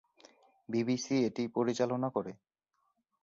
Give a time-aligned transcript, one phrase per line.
[0.69, 2.31] BBC এটি পরিচালনা করে।